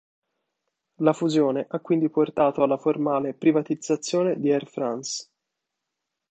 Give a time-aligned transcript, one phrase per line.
[1.01, 5.29] La fusione ha quindi portato alla formale privatizzazione di Air France.